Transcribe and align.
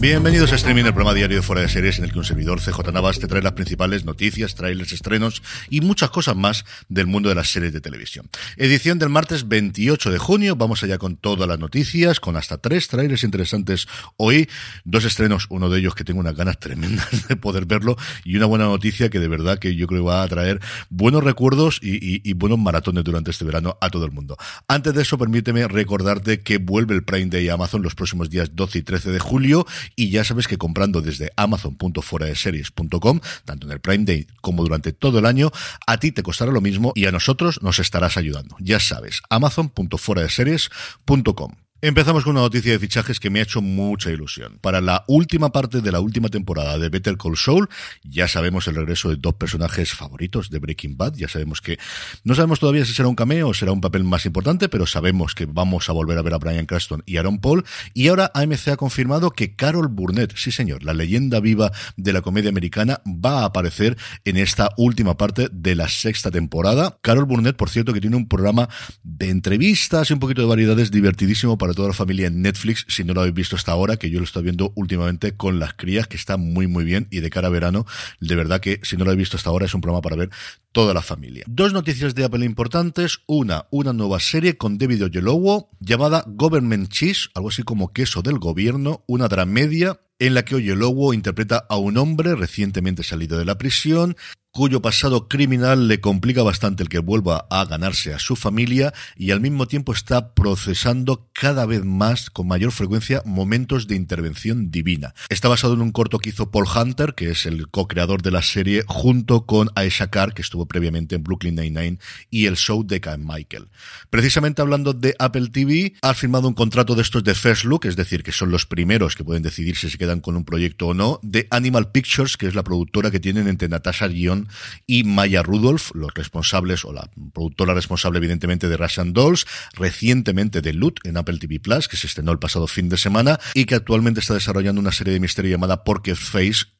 Bienvenidos 0.00 0.52
a 0.52 0.54
Streaming, 0.54 0.84
el 0.84 0.94
programa 0.94 1.12
diario 1.12 1.38
de 1.38 1.42
Fuera 1.42 1.60
de 1.60 1.68
Series, 1.68 1.98
en 1.98 2.04
el 2.04 2.12
que 2.12 2.20
un 2.20 2.24
servidor 2.24 2.60
CJ 2.60 2.92
Navas 2.92 3.18
te 3.18 3.26
trae 3.26 3.42
las 3.42 3.54
principales 3.54 4.04
noticias, 4.04 4.54
trailers, 4.54 4.92
estrenos 4.92 5.42
y 5.70 5.80
muchas 5.80 6.10
cosas 6.10 6.36
más 6.36 6.64
del 6.88 7.08
mundo 7.08 7.28
de 7.30 7.34
las 7.34 7.50
series 7.50 7.72
de 7.72 7.80
televisión. 7.80 8.30
Edición 8.56 9.00
del 9.00 9.08
martes 9.08 9.48
28 9.48 10.12
de 10.12 10.18
junio, 10.18 10.54
vamos 10.54 10.84
allá 10.84 10.98
con 10.98 11.16
todas 11.16 11.48
las 11.48 11.58
noticias, 11.58 12.20
con 12.20 12.36
hasta 12.36 12.58
tres 12.58 12.86
trailers 12.86 13.24
interesantes 13.24 13.88
hoy, 14.16 14.48
dos 14.84 15.04
estrenos, 15.04 15.46
uno 15.50 15.68
de 15.68 15.80
ellos 15.80 15.96
que 15.96 16.04
tengo 16.04 16.20
unas 16.20 16.36
ganas 16.36 16.60
tremendas 16.60 17.26
de 17.28 17.34
poder 17.34 17.66
verlo, 17.66 17.96
y 18.24 18.36
una 18.36 18.46
buena 18.46 18.66
noticia 18.66 19.10
que 19.10 19.18
de 19.18 19.26
verdad 19.26 19.58
que 19.58 19.74
yo 19.74 19.88
creo 19.88 20.02
que 20.02 20.06
va 20.06 20.22
a 20.22 20.28
traer 20.28 20.60
buenos 20.90 21.24
recuerdos 21.24 21.80
y, 21.82 21.98
y 22.22 22.32
buenos 22.34 22.60
maratones 22.60 23.02
durante 23.02 23.32
este 23.32 23.44
verano 23.44 23.76
a 23.80 23.90
todo 23.90 24.04
el 24.04 24.12
mundo. 24.12 24.36
Antes 24.68 24.94
de 24.94 25.02
eso, 25.02 25.18
permíteme 25.18 25.66
recordarte 25.66 26.40
que 26.40 26.58
vuelve 26.58 26.94
el 26.94 27.02
Prime 27.02 27.26
Day 27.26 27.48
a 27.48 27.54
Amazon 27.54 27.82
los 27.82 27.96
próximos 27.96 28.30
días 28.30 28.54
12 28.54 28.78
y 28.78 28.82
13 28.82 29.10
de 29.10 29.18
julio 29.18 29.66
y 29.96 30.10
ya 30.10 30.24
sabes 30.24 30.48
que 30.48 30.58
comprando 30.58 31.00
desde 31.00 31.32
amazon.foradeseries.com, 31.36 33.20
tanto 33.44 33.66
en 33.66 33.72
el 33.72 33.80
Prime 33.80 34.04
Day 34.04 34.26
como 34.40 34.62
durante 34.62 34.92
todo 34.92 35.18
el 35.18 35.26
año, 35.26 35.50
a 35.86 35.98
ti 35.98 36.12
te 36.12 36.22
costará 36.22 36.52
lo 36.52 36.60
mismo 36.60 36.92
y 36.94 37.06
a 37.06 37.12
nosotros 37.12 37.62
nos 37.62 37.78
estarás 37.78 38.16
ayudando. 38.16 38.56
Ya 38.60 38.80
sabes, 38.80 39.22
amazon.foradeseries.com. 39.28 41.67
Empezamos 41.80 42.24
con 42.24 42.32
una 42.32 42.40
noticia 42.40 42.72
de 42.72 42.78
fichajes 42.80 43.20
que 43.20 43.30
me 43.30 43.38
ha 43.38 43.44
hecho 43.44 43.62
mucha 43.62 44.10
ilusión. 44.10 44.58
Para 44.60 44.80
la 44.80 45.04
última 45.06 45.52
parte 45.52 45.80
de 45.80 45.92
la 45.92 46.00
última 46.00 46.28
temporada 46.28 46.76
de 46.76 46.88
Better 46.88 47.16
Call 47.16 47.36
Saul, 47.36 47.68
ya 48.02 48.26
sabemos 48.26 48.66
el 48.66 48.74
regreso 48.74 49.10
de 49.10 49.16
dos 49.16 49.34
personajes 49.34 49.92
favoritos 49.92 50.50
de 50.50 50.58
Breaking 50.58 50.96
Bad. 50.96 51.14
Ya 51.14 51.28
sabemos 51.28 51.60
que 51.60 51.78
no 52.24 52.34
sabemos 52.34 52.58
todavía 52.58 52.84
si 52.84 52.94
será 52.94 53.06
un 53.06 53.14
cameo 53.14 53.46
o 53.46 53.54
será 53.54 53.70
un 53.70 53.80
papel 53.80 54.02
más 54.02 54.26
importante, 54.26 54.68
pero 54.68 54.86
sabemos 54.86 55.36
que 55.36 55.46
vamos 55.46 55.88
a 55.88 55.92
volver 55.92 56.18
a 56.18 56.22
ver 56.22 56.34
a 56.34 56.38
Brian 56.38 56.66
Cranston 56.66 57.04
y 57.06 57.16
Aaron 57.16 57.38
Paul. 57.38 57.64
Y 57.94 58.08
ahora 58.08 58.32
AMC 58.34 58.70
ha 58.70 58.76
confirmado 58.76 59.30
que 59.30 59.54
Carol 59.54 59.86
Burnett, 59.86 60.36
sí 60.36 60.50
señor, 60.50 60.82
la 60.82 60.94
leyenda 60.94 61.38
viva 61.38 61.70
de 61.96 62.12
la 62.12 62.22
comedia 62.22 62.48
americana, 62.48 63.02
va 63.06 63.42
a 63.42 63.44
aparecer 63.44 63.96
en 64.24 64.36
esta 64.36 64.70
última 64.78 65.16
parte 65.16 65.48
de 65.52 65.76
la 65.76 65.88
sexta 65.88 66.32
temporada. 66.32 66.98
Carol 67.02 67.26
Burnett, 67.26 67.54
por 67.54 67.70
cierto, 67.70 67.92
que 67.92 68.00
tiene 68.00 68.16
un 68.16 68.26
programa 68.26 68.68
de 69.04 69.30
entrevistas 69.30 70.10
y 70.10 70.14
un 70.14 70.18
poquito 70.18 70.42
de 70.42 70.48
variedades 70.48 70.90
divertidísimo 70.90 71.56
para 71.56 71.67
toda 71.74 71.88
la 71.88 71.94
familia 71.94 72.26
en 72.26 72.42
Netflix, 72.42 72.84
si 72.88 73.04
no 73.04 73.14
lo 73.14 73.20
habéis 73.20 73.34
visto 73.34 73.56
hasta 73.56 73.72
ahora, 73.72 73.96
que 73.96 74.10
yo 74.10 74.18
lo 74.18 74.24
estoy 74.24 74.42
viendo 74.42 74.72
últimamente 74.74 75.36
con 75.36 75.58
las 75.58 75.74
crías, 75.74 76.06
que 76.06 76.16
está 76.16 76.36
muy 76.36 76.66
muy 76.66 76.84
bien 76.84 77.06
y 77.10 77.20
de 77.20 77.30
cara 77.30 77.48
a 77.48 77.50
verano, 77.50 77.86
de 78.20 78.36
verdad 78.36 78.60
que 78.60 78.80
si 78.82 78.96
no 78.96 79.04
lo 79.04 79.10
habéis 79.10 79.26
visto 79.26 79.36
hasta 79.36 79.50
ahora 79.50 79.66
es 79.66 79.74
un 79.74 79.80
programa 79.80 80.02
para 80.02 80.16
ver 80.16 80.30
toda 80.72 80.94
la 80.94 81.02
familia. 81.02 81.44
Dos 81.46 81.72
noticias 81.72 82.14
de 82.14 82.24
Apple 82.24 82.44
importantes, 82.44 83.20
una, 83.26 83.66
una 83.70 83.92
nueva 83.92 84.20
serie 84.20 84.56
con 84.56 84.78
David 84.78 85.04
Oyelowo 85.04 85.70
llamada 85.80 86.24
Government 86.26 86.88
Cheese, 86.88 87.28
algo 87.34 87.48
así 87.48 87.62
como 87.62 87.92
queso 87.92 88.22
del 88.22 88.38
gobierno, 88.38 89.04
una 89.06 89.28
dramedia 89.28 90.00
en 90.18 90.34
la 90.34 90.44
que 90.44 90.56
Oyelowo 90.56 91.14
interpreta 91.14 91.64
a 91.68 91.76
un 91.76 91.96
hombre 91.96 92.34
recientemente 92.34 93.02
salido 93.02 93.38
de 93.38 93.44
la 93.44 93.58
prisión 93.58 94.16
cuyo 94.50 94.82
pasado 94.82 95.28
criminal 95.28 95.88
le 95.88 96.00
complica 96.00 96.42
bastante 96.42 96.82
el 96.82 96.88
que 96.88 96.98
vuelva 96.98 97.46
a 97.50 97.64
ganarse 97.64 98.14
a 98.14 98.18
su 98.18 98.34
familia 98.34 98.92
y 99.16 99.30
al 99.30 99.40
mismo 99.40 99.68
tiempo 99.68 99.92
está 99.92 100.34
procesando 100.34 101.28
cada 101.32 101.66
vez 101.66 101.84
más, 101.84 102.30
con 102.30 102.48
mayor 102.48 102.72
frecuencia, 102.72 103.22
momentos 103.24 103.86
de 103.86 103.94
intervención 103.94 104.70
divina. 104.70 105.14
Está 105.28 105.48
basado 105.48 105.74
en 105.74 105.82
un 105.82 105.92
corto 105.92 106.18
que 106.18 106.30
hizo 106.30 106.50
Paul 106.50 106.66
Hunter, 106.66 107.14
que 107.14 107.30
es 107.30 107.46
el 107.46 107.68
co-creador 107.68 108.22
de 108.22 108.30
la 108.30 108.42
serie, 108.42 108.82
junto 108.86 109.46
con 109.46 109.70
Aisha 109.76 110.10
Carr, 110.10 110.34
que 110.34 110.42
estuvo 110.42 110.66
previamente 110.66 111.14
en 111.14 111.22
Brooklyn 111.22 111.54
Nine-Nine, 111.54 111.98
y 112.30 112.46
el 112.46 112.56
show 112.56 112.84
de 112.84 113.00
Kyle 113.00 113.18
Michael. 113.18 113.68
Precisamente 114.10 114.62
hablando 114.62 114.92
de 114.92 115.14
Apple 115.18 115.50
TV, 115.52 115.94
ha 116.02 116.14
firmado 116.14 116.48
un 116.48 116.54
contrato 116.54 116.94
de 116.94 117.02
estos 117.02 117.22
de 117.22 117.34
First 117.34 117.64
Look, 117.64 117.84
es 117.84 117.96
decir, 117.96 118.22
que 118.22 118.32
son 118.32 118.50
los 118.50 118.66
primeros 118.66 119.14
que 119.14 119.24
pueden 119.24 119.42
decidir 119.42 119.76
si 119.76 119.88
se 119.88 119.98
quedan 119.98 120.07
con 120.20 120.36
un 120.36 120.44
proyecto 120.44 120.88
o 120.88 120.94
no, 120.94 121.20
de 121.22 121.46
Animal 121.50 121.90
Pictures, 121.92 122.36
que 122.36 122.46
es 122.46 122.54
la 122.54 122.64
productora 122.64 123.10
que 123.10 123.20
tienen 123.20 123.48
entre 123.48 123.68
Natasha 123.68 124.08
Guion 124.08 124.48
y 124.86 125.04
Maya 125.04 125.42
Rudolph, 125.42 125.90
los 125.94 126.12
responsables, 126.14 126.84
o 126.84 126.92
la 126.92 127.10
productora 127.32 127.74
responsable 127.74 128.18
evidentemente 128.18 128.68
de 128.68 128.76
Russian 128.76 129.12
Dolls, 129.12 129.46
recientemente 129.74 130.62
de 130.62 130.72
Loot 130.72 131.00
en 131.04 131.16
Apple 131.16 131.38
TV 131.38 131.60
Plus, 131.60 131.88
que 131.88 131.96
se 131.96 132.06
estrenó 132.06 132.32
el 132.32 132.38
pasado 132.38 132.66
fin 132.66 132.88
de 132.88 132.96
semana 132.96 133.38
y 133.54 133.66
que 133.66 133.74
actualmente 133.74 134.20
está 134.20 134.34
desarrollando 134.34 134.80
una 134.80 134.92
serie 134.92 135.12
de 135.12 135.20
misterio 135.20 135.50
llamada 135.50 135.84
Porque 135.84 136.14
Face 136.14 136.77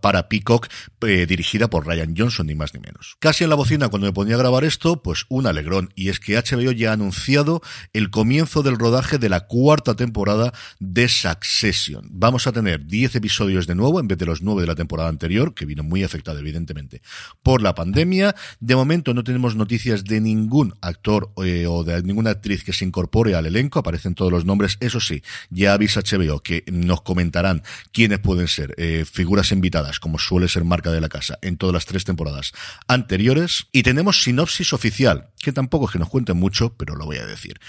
para 0.00 0.28
Peacock, 0.28 0.68
eh, 1.02 1.26
dirigida 1.26 1.68
por 1.68 1.86
Ryan 1.86 2.14
Johnson, 2.16 2.46
ni 2.46 2.54
más 2.54 2.74
ni 2.74 2.80
menos. 2.80 3.16
Casi 3.18 3.44
en 3.44 3.50
la 3.50 3.56
bocina, 3.56 3.88
cuando 3.88 4.06
me 4.06 4.12
ponía 4.12 4.34
a 4.34 4.38
grabar 4.38 4.64
esto, 4.64 5.02
pues 5.02 5.24
un 5.28 5.46
alegrón, 5.46 5.90
y 5.94 6.08
es 6.08 6.20
que 6.20 6.36
HBO 6.36 6.72
ya 6.72 6.90
ha 6.90 6.94
anunciado 6.94 7.60
el 7.92 8.10
comienzo 8.10 8.62
del 8.62 8.78
rodaje 8.78 9.18
de 9.18 9.28
la 9.28 9.46
cuarta 9.46 9.94
temporada 9.96 10.52
de 10.78 11.08
Succession. 11.08 12.08
Vamos 12.10 12.46
a 12.46 12.52
tener 12.52 12.86
10 12.86 13.16
episodios 13.16 13.66
de 13.66 13.74
nuevo, 13.74 14.00
en 14.00 14.08
vez 14.08 14.18
de 14.18 14.26
los 14.26 14.42
9 14.42 14.62
de 14.62 14.66
la 14.66 14.74
temporada 14.74 15.08
anterior, 15.08 15.54
que 15.54 15.66
vino 15.66 15.82
muy 15.82 16.04
afectado, 16.04 16.38
evidentemente, 16.38 17.02
por 17.42 17.62
la 17.62 17.74
pandemia. 17.74 18.34
De 18.60 18.76
momento 18.76 19.14
no 19.14 19.24
tenemos 19.24 19.56
noticias 19.56 20.04
de 20.04 20.20
ningún 20.20 20.74
actor 20.80 21.32
eh, 21.44 21.66
o 21.66 21.84
de 21.84 22.02
ninguna 22.02 22.30
actriz 22.30 22.64
que 22.64 22.72
se 22.72 22.84
incorpore 22.84 23.34
al 23.34 23.46
elenco, 23.46 23.78
aparecen 23.78 24.14
todos 24.14 24.32
los 24.32 24.44
nombres, 24.44 24.76
eso 24.80 25.00
sí, 25.00 25.22
ya 25.50 25.72
avisa 25.72 26.00
HBO 26.00 26.40
que 26.40 26.64
nos 26.70 27.02
comentarán 27.02 27.62
quiénes 27.92 28.18
pueden 28.18 28.48
ser 28.48 28.74
eh, 28.78 29.04
figuras 29.10 29.47
invitadas, 29.52 30.00
como 30.00 30.18
suele 30.18 30.48
ser 30.48 30.64
marca 30.64 30.90
de 30.90 31.00
la 31.00 31.08
casa, 31.08 31.38
en 31.42 31.56
todas 31.56 31.74
las 31.74 31.86
tres 31.86 32.04
temporadas 32.04 32.52
anteriores. 32.86 33.66
Y 33.72 33.82
tenemos 33.82 34.22
sinopsis 34.22 34.72
oficial, 34.72 35.30
que 35.38 35.52
tampoco 35.52 35.86
es 35.86 35.92
que 35.92 35.98
nos 35.98 36.08
cuente 36.08 36.32
mucho, 36.32 36.74
pero 36.76 36.96
lo 36.96 37.06
voy 37.06 37.18
a 37.18 37.26
decir. 37.26 37.60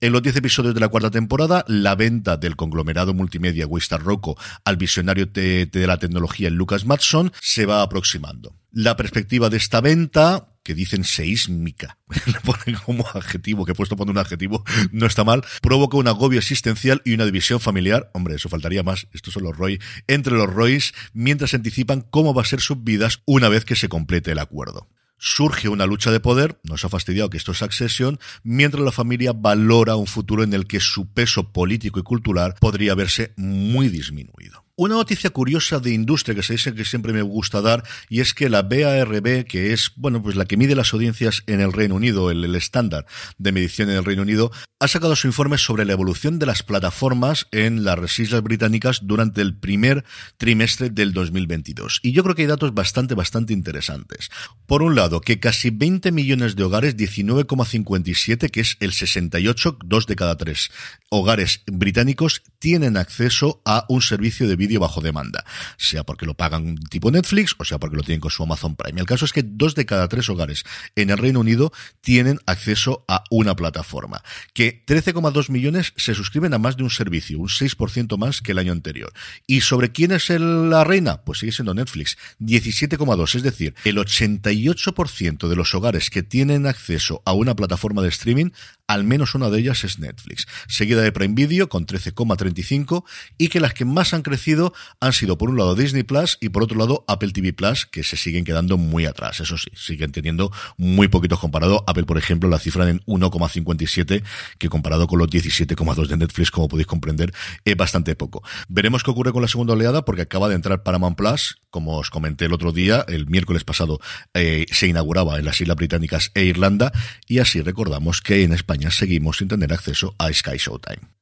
En 0.00 0.12
los 0.12 0.20
10 0.20 0.36
episodios 0.36 0.74
de 0.74 0.80
la 0.80 0.88
cuarta 0.88 1.12
temporada, 1.12 1.64
la 1.68 1.94
venta 1.94 2.36
del 2.36 2.56
conglomerado 2.56 3.14
multimedia 3.14 3.68
Wistar 3.68 4.02
Rocco 4.02 4.36
al 4.64 4.76
visionario 4.76 5.26
de, 5.26 5.66
de, 5.66 5.86
la 5.86 5.98
tecnología 5.98 6.50
Lucas 6.50 6.84
Matson 6.84 7.32
se 7.40 7.66
va 7.66 7.82
aproximando. 7.82 8.56
La 8.72 8.96
perspectiva 8.96 9.48
de 9.48 9.58
esta 9.58 9.80
venta, 9.80 10.48
que 10.62 10.74
dicen 10.74 11.04
seísmica, 11.04 11.98
le 12.26 12.40
ponen 12.40 12.80
como 12.84 13.06
adjetivo, 13.06 13.64
que 13.64 13.72
he 13.72 13.74
puesto 13.74 13.96
poner 13.96 14.12
un 14.12 14.18
adjetivo, 14.18 14.64
no 14.90 15.06
está 15.06 15.24
mal, 15.24 15.44
provoca 15.60 15.96
un 15.96 16.08
agobio 16.08 16.38
existencial 16.38 17.02
y 17.04 17.14
una 17.14 17.24
división 17.24 17.60
familiar, 17.60 18.10
hombre, 18.14 18.36
eso 18.36 18.48
faltaría 18.48 18.82
más, 18.82 19.06
estos 19.12 19.34
son 19.34 19.44
los 19.44 19.56
Roy, 19.56 19.80
entre 20.06 20.34
los 20.34 20.52
Roys, 20.52 20.94
mientras 21.12 21.54
anticipan 21.54 22.02
cómo 22.02 22.34
va 22.34 22.42
a 22.42 22.46
ser 22.46 22.60
sus 22.60 22.82
vidas 22.82 23.22
una 23.26 23.48
vez 23.48 23.64
que 23.64 23.76
se 23.76 23.88
complete 23.88 24.32
el 24.32 24.38
acuerdo. 24.38 24.88
Surge 25.24 25.68
una 25.68 25.86
lucha 25.86 26.10
de 26.10 26.18
poder, 26.18 26.58
nos 26.64 26.84
ha 26.84 26.88
fastidiado 26.88 27.30
que 27.30 27.36
esto 27.36 27.52
es 27.52 27.62
Accession, 27.62 28.18
mientras 28.42 28.82
la 28.82 28.90
familia 28.90 29.32
valora 29.32 29.94
un 29.94 30.08
futuro 30.08 30.42
en 30.42 30.52
el 30.52 30.66
que 30.66 30.80
su 30.80 31.12
peso 31.12 31.52
político 31.52 32.00
y 32.00 32.02
cultural 32.02 32.56
podría 32.58 32.96
verse 32.96 33.32
muy 33.36 33.88
disminuido. 33.88 34.61
Una 34.74 34.94
noticia 34.94 35.28
curiosa 35.28 35.80
de 35.80 35.92
industria 35.92 36.34
que 36.34 36.42
se 36.42 36.54
dice 36.54 36.74
que 36.74 36.86
siempre 36.86 37.12
me 37.12 37.20
gusta 37.20 37.60
dar 37.60 37.84
y 38.08 38.20
es 38.20 38.32
que 38.32 38.48
la 38.48 38.62
BARB, 38.62 39.44
que 39.44 39.74
es, 39.74 39.92
bueno, 39.96 40.22
pues 40.22 40.34
la 40.34 40.46
que 40.46 40.56
mide 40.56 40.74
las 40.74 40.94
audiencias 40.94 41.42
en 41.46 41.60
el 41.60 41.74
Reino 41.74 41.94
Unido, 41.94 42.30
el, 42.30 42.54
estándar 42.54 43.04
de 43.36 43.52
medición 43.52 43.90
en 43.90 43.96
el 43.96 44.04
Reino 44.06 44.22
Unido, 44.22 44.50
ha 44.80 44.88
sacado 44.88 45.14
su 45.14 45.26
informe 45.26 45.58
sobre 45.58 45.84
la 45.84 45.92
evolución 45.92 46.38
de 46.38 46.46
las 46.46 46.62
plataformas 46.62 47.48
en 47.52 47.84
las 47.84 48.18
islas 48.18 48.42
británicas 48.42 49.00
durante 49.02 49.42
el 49.42 49.58
primer 49.58 50.06
trimestre 50.38 50.88
del 50.88 51.12
2022. 51.12 52.00
Y 52.02 52.12
yo 52.12 52.22
creo 52.22 52.34
que 52.34 52.42
hay 52.42 52.48
datos 52.48 52.72
bastante, 52.72 53.14
bastante 53.14 53.52
interesantes. 53.52 54.30
Por 54.64 54.82
un 54.82 54.94
lado, 54.94 55.20
que 55.20 55.38
casi 55.38 55.68
20 55.68 56.12
millones 56.12 56.56
de 56.56 56.64
hogares, 56.64 56.96
19,57, 56.96 58.50
que 58.50 58.60
es 58.62 58.78
el 58.80 58.94
68, 58.94 59.78
dos 59.84 60.06
de 60.06 60.16
cada 60.16 60.38
tres 60.38 60.70
hogares 61.10 61.62
británicos, 61.66 62.42
tienen 62.58 62.96
acceso 62.96 63.60
a 63.66 63.84
un 63.90 64.00
servicio 64.00 64.48
de 64.48 64.61
vídeo 64.62 64.80
bajo 64.80 65.00
demanda, 65.00 65.44
sea 65.76 66.04
porque 66.04 66.26
lo 66.26 66.34
pagan 66.34 66.76
tipo 66.88 67.10
Netflix 67.10 67.54
o 67.58 67.64
sea 67.64 67.78
porque 67.78 67.96
lo 67.96 68.02
tienen 68.02 68.20
con 68.20 68.30
su 68.30 68.42
Amazon 68.42 68.76
Prime. 68.76 69.00
El 69.00 69.06
caso 69.06 69.24
es 69.24 69.32
que 69.32 69.42
dos 69.42 69.74
de 69.74 69.86
cada 69.86 70.08
tres 70.08 70.28
hogares 70.28 70.64
en 70.94 71.10
el 71.10 71.18
Reino 71.18 71.40
Unido 71.40 71.72
tienen 72.00 72.38
acceso 72.46 73.04
a 73.08 73.24
una 73.30 73.56
plataforma, 73.56 74.22
que 74.54 74.84
13,2 74.86 75.50
millones 75.50 75.92
se 75.96 76.14
suscriben 76.14 76.54
a 76.54 76.58
más 76.58 76.76
de 76.76 76.84
un 76.84 76.90
servicio, 76.90 77.38
un 77.38 77.48
6% 77.48 78.16
más 78.18 78.40
que 78.40 78.52
el 78.52 78.58
año 78.58 78.72
anterior. 78.72 79.12
¿Y 79.46 79.62
sobre 79.62 79.90
quién 79.90 80.12
es 80.12 80.30
la 80.30 80.84
reina? 80.84 81.22
Pues 81.22 81.40
sigue 81.40 81.52
siendo 81.52 81.74
Netflix, 81.74 82.16
17,2, 82.40 83.34
es 83.34 83.42
decir, 83.42 83.74
el 83.84 83.96
88% 83.96 85.48
de 85.48 85.56
los 85.56 85.74
hogares 85.74 86.10
que 86.10 86.22
tienen 86.22 86.66
acceso 86.66 87.22
a 87.24 87.32
una 87.32 87.56
plataforma 87.56 88.02
de 88.02 88.08
streaming 88.08 88.50
al 88.92 89.04
menos 89.04 89.34
una 89.34 89.48
de 89.48 89.58
ellas 89.58 89.84
es 89.84 89.98
Netflix, 89.98 90.46
seguida 90.68 91.00
de 91.00 91.12
Prime 91.12 91.34
Video 91.34 91.68
con 91.68 91.86
13,35 91.86 93.04
y 93.38 93.48
que 93.48 93.58
las 93.58 93.72
que 93.72 93.86
más 93.86 94.12
han 94.12 94.20
crecido 94.20 94.74
han 95.00 95.14
sido 95.14 95.38
por 95.38 95.48
un 95.48 95.56
lado 95.56 95.74
Disney 95.74 96.02
Plus 96.02 96.36
y 96.40 96.50
por 96.50 96.62
otro 96.62 96.78
lado 96.78 97.04
Apple 97.08 97.32
TV 97.32 97.54
Plus, 97.54 97.86
que 97.86 98.02
se 98.02 98.18
siguen 98.18 98.44
quedando 98.44 98.76
muy 98.76 99.06
atrás, 99.06 99.40
eso 99.40 99.56
sí, 99.56 99.70
siguen 99.74 100.12
teniendo 100.12 100.52
muy 100.76 101.08
poquitos 101.08 101.38
comparado. 101.38 101.84
Apple, 101.86 102.04
por 102.04 102.18
ejemplo, 102.18 102.50
la 102.50 102.58
cifra 102.58 102.88
en 102.88 103.00
1,57, 103.06 104.22
que 104.58 104.68
comparado 104.68 105.06
con 105.06 105.18
los 105.18 105.28
17,2 105.28 106.06
de 106.06 106.16
Netflix, 106.18 106.50
como 106.50 106.68
podéis 106.68 106.86
comprender, 106.86 107.32
es 107.64 107.76
bastante 107.76 108.14
poco. 108.14 108.42
Veremos 108.68 109.02
qué 109.02 109.10
ocurre 109.10 109.32
con 109.32 109.40
la 109.40 109.48
segunda 109.48 109.72
oleada, 109.72 110.04
porque 110.04 110.22
acaba 110.22 110.48
de 110.48 110.56
entrar 110.56 110.82
Paramount 110.82 111.16
Plus, 111.16 111.62
como 111.70 111.96
os 111.96 112.10
comenté 112.10 112.44
el 112.44 112.52
otro 112.52 112.72
día, 112.72 113.04
el 113.08 113.26
miércoles 113.26 113.64
pasado 113.64 113.98
eh, 114.34 114.66
se 114.70 114.86
inauguraba 114.86 115.38
en 115.38 115.46
las 115.46 115.60
Islas 115.60 115.76
Británicas 115.76 116.30
e 116.34 116.44
Irlanda, 116.44 116.92
y 117.26 117.38
así 117.38 117.62
recordamos 117.62 118.20
que 118.20 118.42
en 118.42 118.52
España 118.52 118.81
seguimos 118.90 119.38
sin 119.38 119.48
tener 119.48 119.72
acceso 119.72 120.14
a 120.18 120.32
Sky 120.32 120.58
Showtime. 120.58 121.21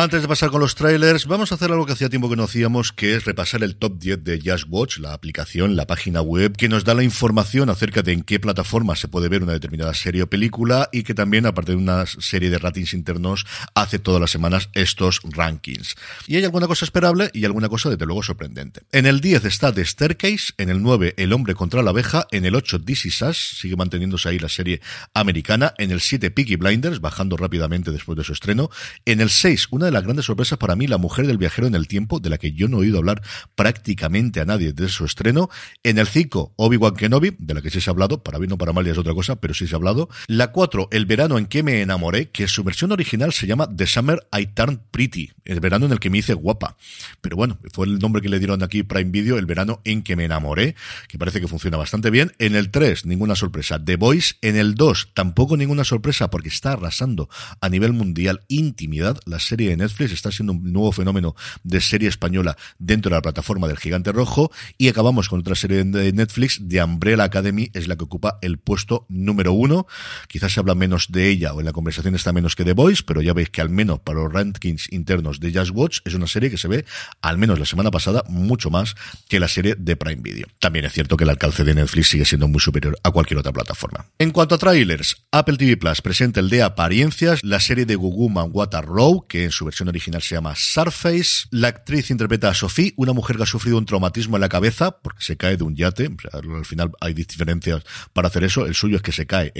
Antes 0.00 0.22
de 0.22 0.28
pasar 0.28 0.48
con 0.48 0.62
los 0.62 0.76
trailers, 0.76 1.26
vamos 1.26 1.52
a 1.52 1.56
hacer 1.56 1.70
algo 1.70 1.84
que 1.84 1.92
hacía 1.92 2.08
tiempo 2.08 2.30
que 2.30 2.36
no 2.36 2.44
hacíamos, 2.44 2.90
que 2.90 3.16
es 3.16 3.26
repasar 3.26 3.62
el 3.62 3.76
top 3.76 3.98
10 3.98 4.24
de 4.24 4.40
Just 4.42 4.64
Watch, 4.70 4.96
la 4.96 5.12
aplicación, 5.12 5.76
la 5.76 5.86
página 5.86 6.22
web, 6.22 6.56
que 6.56 6.70
nos 6.70 6.84
da 6.84 6.94
la 6.94 7.02
información 7.02 7.68
acerca 7.68 8.00
de 8.00 8.12
en 8.12 8.22
qué 8.22 8.40
plataforma 8.40 8.96
se 8.96 9.08
puede 9.08 9.28
ver 9.28 9.42
una 9.42 9.52
determinada 9.52 9.92
serie 9.92 10.22
o 10.22 10.26
película 10.26 10.88
y 10.90 11.02
que 11.02 11.12
también, 11.12 11.44
aparte 11.44 11.72
de 11.72 11.76
una 11.76 12.06
serie 12.06 12.48
de 12.48 12.56
ratings 12.56 12.94
internos, 12.94 13.44
hace 13.74 13.98
todas 13.98 14.22
las 14.22 14.30
semanas 14.30 14.70
estos 14.72 15.20
rankings. 15.22 15.96
Y 16.26 16.36
hay 16.36 16.44
alguna 16.44 16.66
cosa 16.66 16.86
esperable 16.86 17.30
y 17.34 17.44
alguna 17.44 17.68
cosa, 17.68 17.90
desde 17.90 18.06
luego, 18.06 18.22
sorprendente. 18.22 18.80
En 18.92 19.04
el 19.04 19.20
10 19.20 19.44
está 19.44 19.70
The 19.70 19.84
Staircase, 19.84 20.54
en 20.56 20.70
el 20.70 20.80
9 20.80 21.12
El 21.18 21.34
hombre 21.34 21.54
contra 21.54 21.82
la 21.82 21.90
abeja, 21.90 22.26
en 22.30 22.46
el 22.46 22.54
8 22.54 22.80
This 22.80 23.04
Is 23.04 23.20
Us, 23.20 23.36
sigue 23.60 23.76
manteniéndose 23.76 24.30
ahí 24.30 24.38
la 24.38 24.48
serie 24.48 24.80
americana, 25.12 25.74
en 25.76 25.90
el 25.90 26.00
7 26.00 26.30
Peaky 26.30 26.56
Blinders, 26.56 27.02
bajando 27.02 27.36
rápidamente 27.36 27.90
después 27.90 28.16
de 28.16 28.24
su 28.24 28.32
estreno, 28.32 28.70
en 29.04 29.20
el 29.20 29.28
6 29.28 29.68
una 29.72 29.89
las 29.90 30.04
grandes 30.04 30.26
sorpresas 30.26 30.58
para 30.58 30.76
mí, 30.76 30.86
La 30.86 30.98
mujer 30.98 31.26
del 31.26 31.38
viajero 31.38 31.66
en 31.66 31.74
el 31.74 31.88
tiempo, 31.88 32.20
de 32.20 32.30
la 32.30 32.38
que 32.38 32.52
yo 32.52 32.68
no 32.68 32.78
he 32.78 32.80
oído 32.80 32.98
hablar 32.98 33.22
prácticamente 33.54 34.40
a 34.40 34.44
nadie 34.44 34.72
desde 34.72 34.90
su 34.90 35.04
estreno. 35.04 35.50
En 35.82 35.98
el 35.98 36.06
5, 36.06 36.54
Obi-Wan 36.56 36.94
Kenobi, 36.94 37.36
de 37.38 37.54
la 37.54 37.62
que 37.62 37.70
sí 37.70 37.80
se 37.80 37.90
ha 37.90 37.92
hablado, 37.92 38.22
para 38.22 38.38
bien 38.38 38.52
o 38.52 38.58
para 38.58 38.72
mal 38.72 38.84
ya 38.84 38.92
es 38.92 38.98
otra 38.98 39.14
cosa, 39.14 39.36
pero 39.36 39.54
sí 39.54 39.66
se 39.66 39.74
ha 39.74 39.76
hablado. 39.76 40.08
La 40.26 40.52
4, 40.52 40.88
El 40.90 41.06
verano 41.06 41.38
en 41.38 41.46
que 41.46 41.62
me 41.62 41.80
enamoré, 41.80 42.30
que 42.30 42.48
su 42.48 42.64
versión 42.64 42.92
original 42.92 43.32
se 43.32 43.46
llama 43.46 43.68
The 43.74 43.86
Summer 43.86 44.26
I 44.36 44.46
Turned 44.46 44.80
Pretty, 44.90 45.30
el 45.44 45.60
verano 45.60 45.86
en 45.86 45.92
el 45.92 46.00
que 46.00 46.10
me 46.10 46.18
hice 46.18 46.34
guapa. 46.34 46.76
Pero 47.20 47.36
bueno, 47.36 47.58
fue 47.72 47.86
el 47.86 47.98
nombre 47.98 48.22
que 48.22 48.28
le 48.28 48.38
dieron 48.38 48.62
aquí 48.62 48.82
Prime 48.82 49.10
Video, 49.10 49.38
El 49.38 49.46
verano 49.46 49.80
en 49.84 50.02
que 50.02 50.16
me 50.16 50.24
enamoré, 50.24 50.74
que 51.08 51.18
parece 51.18 51.40
que 51.40 51.48
funciona 51.48 51.76
bastante 51.76 52.10
bien. 52.10 52.32
En 52.38 52.54
el 52.54 52.70
3, 52.70 53.06
ninguna 53.06 53.34
sorpresa. 53.34 53.82
The 53.82 53.96
Voice. 53.96 54.34
En 54.42 54.56
el 54.56 54.74
2, 54.74 55.10
tampoco 55.14 55.56
ninguna 55.56 55.84
sorpresa 55.84 56.30
porque 56.30 56.48
está 56.48 56.72
arrasando 56.72 57.28
a 57.60 57.68
nivel 57.68 57.92
mundial 57.92 58.42
Intimidad, 58.48 59.18
la 59.26 59.38
serie 59.38 59.69
de 59.70 59.76
Netflix, 59.78 60.12
está 60.12 60.30
siendo 60.30 60.52
un 60.52 60.72
nuevo 60.72 60.92
fenómeno 60.92 61.34
de 61.64 61.80
serie 61.80 62.08
española 62.08 62.56
dentro 62.78 63.10
de 63.10 63.16
la 63.16 63.22
plataforma 63.22 63.68
del 63.68 63.78
Gigante 63.78 64.12
Rojo. 64.12 64.50
Y 64.78 64.88
acabamos 64.88 65.28
con 65.28 65.40
otra 65.40 65.54
serie 65.54 65.84
de 65.84 66.12
Netflix, 66.12 66.68
de 66.68 66.82
Umbrella 66.82 67.24
Academy, 67.24 67.70
es 67.74 67.88
la 67.88 67.96
que 67.96 68.04
ocupa 68.04 68.38
el 68.42 68.58
puesto 68.58 69.06
número 69.08 69.52
uno. 69.52 69.86
Quizás 70.28 70.52
se 70.52 70.60
habla 70.60 70.74
menos 70.74 71.06
de 71.10 71.28
ella 71.28 71.52
o 71.52 71.60
en 71.60 71.66
la 71.66 71.72
conversación 71.72 72.14
está 72.14 72.32
menos 72.32 72.56
que 72.56 72.64
de 72.64 72.72
Voice, 72.72 73.02
pero 73.06 73.22
ya 73.22 73.32
veis 73.32 73.50
que 73.50 73.60
al 73.60 73.70
menos 73.70 74.00
para 74.00 74.20
los 74.20 74.32
rankings 74.32 74.92
internos 74.92 75.40
de 75.40 75.52
Just 75.52 75.72
Watch 75.74 75.98
es 76.04 76.14
una 76.14 76.26
serie 76.26 76.50
que 76.50 76.58
se 76.58 76.68
ve, 76.68 76.84
al 77.22 77.38
menos 77.38 77.58
la 77.58 77.66
semana 77.66 77.90
pasada, 77.90 78.24
mucho 78.28 78.70
más 78.70 78.94
que 79.28 79.40
la 79.40 79.48
serie 79.48 79.74
de 79.78 79.96
Prime 79.96 80.22
Video. 80.22 80.46
También 80.58 80.84
es 80.84 80.92
cierto 80.92 81.16
que 81.16 81.24
el 81.24 81.30
alcance 81.30 81.64
de 81.64 81.74
Netflix 81.74 82.08
sigue 82.08 82.24
siendo 82.24 82.48
muy 82.48 82.60
superior 82.60 82.98
a 83.02 83.10
cualquier 83.10 83.38
otra 83.38 83.52
plataforma. 83.52 84.06
En 84.18 84.30
cuanto 84.30 84.54
a 84.54 84.58
trailers, 84.58 85.24
Apple 85.30 85.56
TV 85.56 85.76
Plus 85.76 86.00
presenta 86.00 86.40
el 86.40 86.48
de 86.50 86.62
apariencias, 86.62 87.42
la 87.42 87.60
serie 87.60 87.86
de 87.86 87.96
Gugu 87.96 88.28
Manwata 88.28 88.80
Row, 88.82 89.26
que 89.26 89.44
en 89.44 89.50
su 89.50 89.59
versión 89.64 89.88
original 89.88 90.22
se 90.22 90.34
llama 90.34 90.54
Surface. 90.56 91.46
La 91.50 91.68
actriz 91.68 92.10
interpreta 92.10 92.48
a 92.48 92.54
Sophie, 92.54 92.94
una 92.96 93.12
mujer 93.12 93.36
que 93.36 93.42
ha 93.44 93.46
sufrido 93.46 93.78
un 93.78 93.86
traumatismo 93.86 94.36
en 94.36 94.40
la 94.40 94.48
cabeza 94.48 94.92
porque 95.02 95.22
se 95.22 95.36
cae 95.36 95.56
de 95.56 95.64
un 95.64 95.76
yate. 95.76 96.10
Al 96.32 96.64
final 96.64 96.92
hay 97.00 97.14
diferencias 97.14 97.82
para 98.12 98.28
hacer 98.28 98.44
eso. 98.44 98.66
El 98.66 98.74
suyo 98.74 98.96
es 98.96 99.02
que 99.02 99.12
se 99.12 99.26
cae 99.26 99.52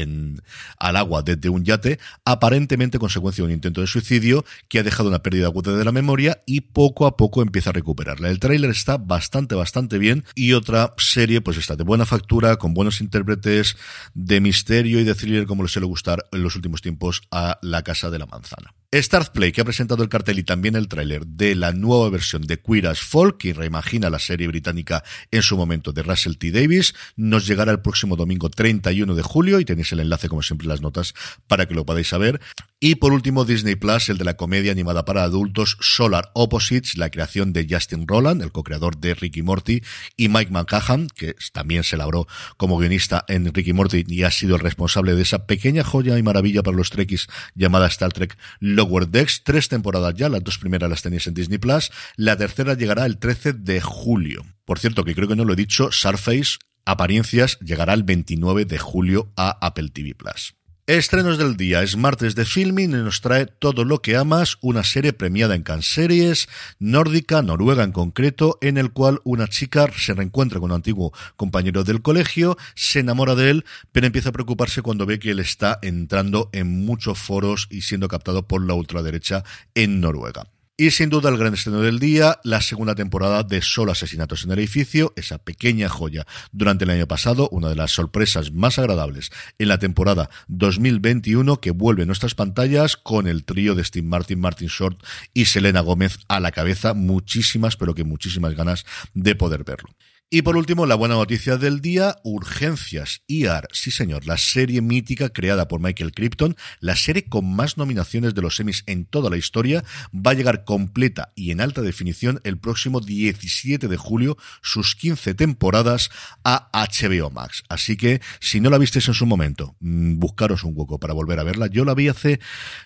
al 0.78 0.96
agua 0.96 1.22
desde 1.22 1.48
un 1.48 1.64
yate, 1.64 1.98
aparentemente 2.24 2.98
consecuencia 2.98 3.42
de 3.42 3.46
un 3.46 3.54
intento 3.54 3.80
de 3.80 3.86
suicidio 3.86 4.44
que 4.68 4.78
ha 4.78 4.82
dejado 4.82 5.08
una 5.08 5.22
pérdida 5.22 5.46
aguda 5.46 5.76
de 5.76 5.84
la 5.84 5.92
memoria 5.92 6.40
y 6.46 6.62
poco 6.62 7.06
a 7.06 7.16
poco 7.16 7.42
empieza 7.42 7.70
a 7.70 7.72
recuperarla. 7.72 8.30
El 8.30 8.40
tráiler 8.40 8.70
está 8.70 8.96
bastante, 8.96 9.54
bastante 9.54 9.98
bien 9.98 10.24
y 10.34 10.52
otra 10.52 10.94
serie 10.98 11.40
pues 11.40 11.56
está 11.56 11.76
de 11.76 11.84
buena 11.84 12.06
factura, 12.06 12.56
con 12.56 12.74
buenos 12.74 13.00
intérpretes, 13.00 13.76
de 14.14 14.40
misterio 14.40 15.00
y 15.00 15.04
de 15.04 15.14
thriller 15.14 15.46
como 15.46 15.62
le 15.62 15.68
suele 15.68 15.86
gustar 15.86 16.24
en 16.32 16.42
los 16.42 16.56
últimos 16.56 16.82
tiempos 16.82 17.22
a 17.30 17.58
La 17.62 17.82
Casa 17.82 18.10
de 18.10 18.18
la 18.18 18.26
Manzana. 18.26 18.74
Start 18.92 19.32
Play, 19.32 19.52
que 19.52 19.60
ha 19.60 19.64
presentado 19.64 19.89
el 19.98 20.08
cartel 20.08 20.38
y 20.38 20.44
también 20.44 20.76
el 20.76 20.88
tráiler 20.88 21.26
de 21.26 21.54
la 21.54 21.72
nueva 21.72 22.08
versión 22.10 22.42
de 22.42 22.60
Queer 22.60 22.86
as 22.86 23.00
Folk, 23.00 23.38
que 23.38 23.52
reimagina 23.52 24.10
la 24.10 24.18
serie 24.18 24.46
británica 24.46 25.02
en 25.30 25.42
su 25.42 25.56
momento 25.56 25.92
de 25.92 26.02
Russell 26.02 26.36
T. 26.36 26.50
Davis, 26.52 26.94
nos 27.16 27.46
llegará 27.46 27.72
el 27.72 27.80
próximo 27.80 28.16
domingo 28.16 28.50
31 28.50 29.14
de 29.14 29.22
julio 29.22 29.60
y 29.60 29.64
tenéis 29.64 29.92
el 29.92 30.00
enlace, 30.00 30.28
como 30.28 30.42
siempre, 30.42 30.66
en 30.66 30.70
las 30.70 30.80
notas 30.80 31.14
para 31.46 31.66
que 31.66 31.74
lo 31.74 31.84
podáis 31.84 32.08
saber. 32.08 32.40
Y 32.82 32.94
por 32.94 33.12
último, 33.12 33.44
Disney 33.44 33.76
Plus, 33.76 34.08
el 34.08 34.16
de 34.16 34.24
la 34.24 34.38
comedia 34.38 34.72
animada 34.72 35.04
para 35.04 35.22
adultos 35.22 35.76
Solar 35.80 36.30
Opposites, 36.32 36.96
la 36.96 37.10
creación 37.10 37.52
de 37.52 37.66
Justin 37.68 38.08
Roland, 38.08 38.40
el 38.40 38.52
co-creador 38.52 38.96
de 38.96 39.12
Ricky 39.12 39.42
Morty, 39.42 39.82
y 40.16 40.30
Mike 40.30 40.50
McCahan, 40.50 41.08
que 41.08 41.34
también 41.52 41.84
se 41.84 41.98
labró 41.98 42.26
como 42.56 42.78
guionista 42.78 43.22
en 43.28 43.52
Ricky 43.52 43.74
Morty 43.74 44.06
y 44.08 44.22
ha 44.22 44.30
sido 44.30 44.56
el 44.56 44.62
responsable 44.62 45.14
de 45.14 45.20
esa 45.20 45.44
pequeña 45.44 45.84
joya 45.84 46.16
y 46.16 46.22
maravilla 46.22 46.62
para 46.62 46.74
los 46.74 46.88
Trekkies 46.88 47.26
llamada 47.54 47.86
Star 47.88 48.14
Trek 48.14 48.38
Lower 48.60 49.08
Decks. 49.08 49.42
Tres 49.44 49.68
temporadas 49.68 50.14
ya, 50.14 50.30
las 50.30 50.42
dos 50.42 50.56
primeras 50.56 50.88
las 50.88 51.02
tenéis 51.02 51.26
en 51.26 51.34
Disney 51.34 51.58
Plus, 51.58 51.90
la 52.16 52.38
tercera 52.38 52.72
llegará 52.72 53.04
el 53.04 53.18
13 53.18 53.52
de 53.52 53.82
julio. 53.82 54.46
Por 54.64 54.78
cierto, 54.78 55.04
que 55.04 55.14
creo 55.14 55.28
que 55.28 55.36
no 55.36 55.44
lo 55.44 55.52
he 55.52 55.56
dicho, 55.56 55.92
Surface 55.92 56.56
Apariencias 56.86 57.58
llegará 57.60 57.92
el 57.92 58.04
29 58.04 58.64
de 58.64 58.78
julio 58.78 59.34
a 59.36 59.50
Apple 59.60 59.90
TV 59.90 60.14
Plus. 60.14 60.54
Estrenos 60.90 61.38
del 61.38 61.56
día, 61.56 61.84
es 61.84 61.96
martes 61.96 62.34
de 62.34 62.44
filming 62.44 62.90
y 62.90 62.94
nos 62.94 63.20
trae 63.20 63.46
Todo 63.46 63.84
lo 63.84 64.02
que 64.02 64.16
amas, 64.16 64.58
una 64.60 64.82
serie 64.82 65.12
premiada 65.12 65.54
en 65.54 65.62
Cannes 65.62 65.86
Series, 65.86 66.48
nórdica, 66.80 67.42
noruega 67.42 67.84
en 67.84 67.92
concreto, 67.92 68.58
en 68.60 68.76
el 68.76 68.90
cual 68.90 69.20
una 69.22 69.46
chica 69.46 69.88
se 69.96 70.14
reencuentra 70.14 70.58
con 70.58 70.72
un 70.72 70.74
antiguo 70.74 71.12
compañero 71.36 71.84
del 71.84 72.02
colegio, 72.02 72.58
se 72.74 72.98
enamora 72.98 73.36
de 73.36 73.50
él, 73.50 73.64
pero 73.92 74.08
empieza 74.08 74.30
a 74.30 74.32
preocuparse 74.32 74.82
cuando 74.82 75.06
ve 75.06 75.20
que 75.20 75.30
él 75.30 75.38
está 75.38 75.78
entrando 75.80 76.50
en 76.52 76.84
muchos 76.84 77.20
foros 77.20 77.68
y 77.70 77.82
siendo 77.82 78.08
captado 78.08 78.48
por 78.48 78.66
la 78.66 78.74
ultraderecha 78.74 79.44
en 79.76 80.00
Noruega. 80.00 80.48
Y 80.80 80.92
sin 80.92 81.10
duda 81.10 81.28
el 81.28 81.36
gran 81.36 81.52
estreno 81.52 81.82
del 81.82 81.98
día, 81.98 82.40
la 82.42 82.62
segunda 82.62 82.94
temporada 82.94 83.42
de 83.42 83.60
Solo 83.60 83.92
Asesinatos 83.92 84.44
en 84.44 84.52
el 84.52 84.60
Edificio, 84.60 85.12
esa 85.14 85.36
pequeña 85.36 85.90
joya 85.90 86.26
durante 86.52 86.84
el 86.84 86.90
año 86.90 87.06
pasado, 87.06 87.50
una 87.50 87.68
de 87.68 87.76
las 87.76 87.90
sorpresas 87.90 88.50
más 88.50 88.78
agradables 88.78 89.30
en 89.58 89.68
la 89.68 89.78
temporada 89.78 90.30
2021 90.48 91.60
que 91.60 91.72
vuelve 91.72 92.04
a 92.04 92.06
nuestras 92.06 92.34
pantallas 92.34 92.96
con 92.96 93.26
el 93.26 93.44
trío 93.44 93.74
de 93.74 93.84
Steve 93.84 94.06
Martin, 94.06 94.40
Martin 94.40 94.68
Short 94.68 95.04
y 95.34 95.44
Selena 95.44 95.80
Gómez 95.80 96.18
a 96.28 96.40
la 96.40 96.50
cabeza. 96.50 96.94
Muchísimas, 96.94 97.76
pero 97.76 97.94
que 97.94 98.04
muchísimas 98.04 98.54
ganas 98.54 98.86
de 99.12 99.34
poder 99.34 99.64
verlo. 99.64 99.90
Y 100.32 100.42
por 100.42 100.56
último, 100.56 100.86
la 100.86 100.94
buena 100.94 101.16
noticia 101.16 101.56
del 101.56 101.80
día, 101.80 102.18
Urgencias 102.22 103.22
ER, 103.26 103.66
sí 103.72 103.90
señor, 103.90 104.26
la 104.26 104.38
serie 104.38 104.80
mítica 104.80 105.30
creada 105.30 105.66
por 105.66 105.80
Michael 105.80 106.12
Crichton, 106.12 106.54
la 106.78 106.94
serie 106.94 107.24
con 107.24 107.52
más 107.52 107.76
nominaciones 107.76 108.32
de 108.32 108.40
los 108.40 108.54
semis 108.54 108.84
en 108.86 109.06
toda 109.06 109.28
la 109.28 109.36
historia, 109.36 109.82
va 110.14 110.30
a 110.30 110.34
llegar 110.34 110.62
completa 110.64 111.32
y 111.34 111.50
en 111.50 111.60
alta 111.60 111.82
definición 111.82 112.40
el 112.44 112.58
próximo 112.58 113.00
17 113.00 113.88
de 113.88 113.96
julio, 113.96 114.36
sus 114.62 114.94
15 114.94 115.34
temporadas 115.34 116.10
a 116.44 116.70
HBO 116.72 117.30
Max. 117.30 117.64
Así 117.68 117.96
que, 117.96 118.20
si 118.38 118.60
no 118.60 118.70
la 118.70 118.78
visteis 118.78 119.08
en 119.08 119.14
su 119.14 119.26
momento, 119.26 119.74
mm, 119.80 120.20
buscaros 120.20 120.62
un 120.62 120.74
hueco 120.76 121.00
para 121.00 121.12
volver 121.12 121.40
a 121.40 121.42
verla. 121.42 121.66
Yo 121.66 121.84
la 121.84 121.94
vi 121.94 122.06
hace 122.06 122.38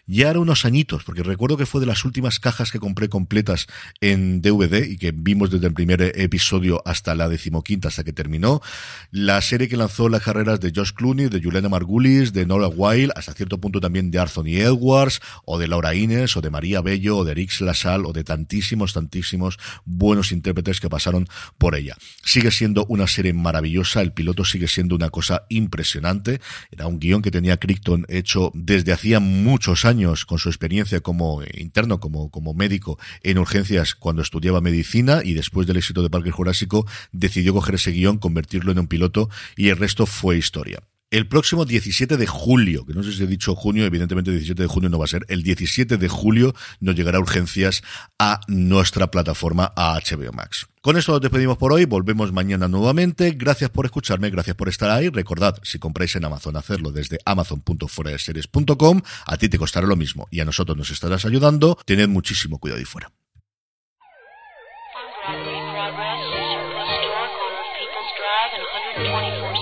ya 0.06 0.30
era 0.30 0.40
unos 0.40 0.64
añitos, 0.64 1.04
porque 1.04 1.22
recuerdo 1.22 1.58
que 1.58 1.66
fue 1.66 1.82
de 1.82 1.88
las 1.88 2.06
últimas 2.06 2.40
cajas 2.40 2.72
que 2.72 2.80
compré 2.80 3.10
completas 3.10 3.66
en 4.00 4.40
DVD 4.40 4.88
y 4.88 4.96
que 4.96 5.12
vimos 5.12 5.50
desde 5.50 5.66
el 5.66 5.74
primer 5.74 6.00
episodio 6.00 6.80
hasta 6.86 7.14
la 7.14 7.33
decimoquinta 7.34 7.88
hasta 7.88 8.04
que 8.04 8.12
terminó. 8.12 8.60
La 9.10 9.40
serie 9.40 9.68
que 9.68 9.76
lanzó 9.76 10.08
las 10.08 10.22
carreras 10.22 10.60
de 10.60 10.72
Josh 10.74 10.92
Clooney, 10.92 11.28
de 11.28 11.42
Juliana 11.42 11.68
Margulis, 11.68 12.32
de 12.32 12.46
Nora 12.46 12.68
Wilde, 12.68 13.12
hasta 13.16 13.34
cierto 13.34 13.58
punto 13.58 13.80
también 13.80 14.10
de 14.10 14.18
Anthony 14.18 14.56
Edwards, 14.60 15.20
o 15.44 15.58
de 15.58 15.68
Laura 15.68 15.94
Innes, 15.94 16.36
o 16.36 16.40
de 16.40 16.50
María 16.50 16.80
Bello, 16.80 17.18
o 17.18 17.24
de 17.24 17.34
Rix 17.34 17.60
Lasal, 17.60 18.06
o 18.06 18.12
de 18.12 18.24
tantísimos, 18.24 18.92
tantísimos 18.92 19.58
buenos 19.84 20.32
intérpretes 20.32 20.80
que 20.80 20.88
pasaron 20.88 21.26
por 21.58 21.74
ella. 21.74 21.96
Sigue 22.24 22.50
siendo 22.50 22.86
una 22.88 23.06
serie 23.06 23.32
maravillosa, 23.32 24.00
el 24.00 24.12
piloto 24.12 24.44
sigue 24.44 24.68
siendo 24.68 24.94
una 24.94 25.10
cosa 25.10 25.44
impresionante. 25.48 26.40
Era 26.70 26.86
un 26.86 26.98
guion 26.98 27.22
que 27.22 27.30
tenía 27.30 27.58
Crichton 27.58 28.06
hecho 28.08 28.50
desde 28.54 28.92
hacía 28.92 29.20
muchos 29.20 29.84
años 29.84 30.24
con 30.24 30.38
su 30.38 30.48
experiencia 30.48 31.00
como 31.00 31.42
interno, 31.54 32.00
como, 32.00 32.30
como 32.30 32.54
médico 32.54 32.98
en 33.22 33.38
urgencias 33.38 33.94
cuando 33.94 34.22
estudiaba 34.22 34.60
medicina 34.60 35.22
y 35.24 35.34
después 35.34 35.66
del 35.66 35.76
éxito 35.76 36.02
de 36.02 36.10
Parque 36.10 36.30
Jurásico 36.30 36.86
decidió 37.24 37.52
coger 37.52 37.76
ese 37.76 37.90
guion, 37.90 38.18
convertirlo 38.18 38.72
en 38.72 38.78
un 38.78 38.86
piloto 38.86 39.28
y 39.56 39.68
el 39.68 39.76
resto 39.76 40.06
fue 40.06 40.38
historia. 40.38 40.82
El 41.10 41.28
próximo 41.28 41.64
17 41.64 42.16
de 42.16 42.26
julio, 42.26 42.84
que 42.84 42.92
no 42.92 43.04
sé 43.04 43.12
si 43.12 43.22
he 43.22 43.26
dicho 43.28 43.54
junio, 43.54 43.84
evidentemente 43.84 44.32
el 44.32 44.38
17 44.38 44.62
de 44.62 44.68
junio 44.68 44.88
no 44.88 44.98
va 44.98 45.04
a 45.04 45.08
ser, 45.08 45.24
el 45.28 45.44
17 45.44 45.96
de 45.96 46.08
julio 46.08 46.56
nos 46.80 46.96
llegará 46.96 47.20
urgencias 47.20 47.82
a 48.18 48.40
nuestra 48.48 49.12
plataforma 49.12 49.72
a 49.76 49.94
HBO 49.94 50.32
Max. 50.32 50.66
Con 50.80 50.96
esto 50.96 51.12
nos 51.12 51.20
despedimos 51.20 51.56
por 51.56 51.72
hoy, 51.72 51.84
volvemos 51.84 52.32
mañana 52.32 52.66
nuevamente. 52.66 53.30
Gracias 53.30 53.70
por 53.70 53.84
escucharme, 53.86 54.28
gracias 54.30 54.56
por 54.56 54.68
estar 54.68 54.90
ahí. 54.90 55.08
Recordad, 55.08 55.56
si 55.62 55.78
compráis 55.78 56.16
en 56.16 56.24
Amazon, 56.24 56.56
hacerlo 56.56 56.90
desde 56.90 57.20
amazon.foradeseries.com. 57.24 59.02
A 59.26 59.36
ti 59.36 59.48
te 59.48 59.56
costará 59.56 59.86
lo 59.86 59.94
mismo 59.94 60.26
y 60.32 60.40
a 60.40 60.44
nosotros 60.44 60.76
nos 60.76 60.90
estarás 60.90 61.24
ayudando. 61.24 61.78
Tened 61.86 62.08
muchísimo 62.08 62.58
cuidado 62.58 62.80
ahí 62.80 62.84
fuera. 62.84 63.12
and 68.52 68.62
124. 69.12 69.53